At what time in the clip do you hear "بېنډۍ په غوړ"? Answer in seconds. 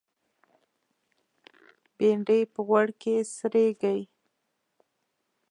1.97-2.87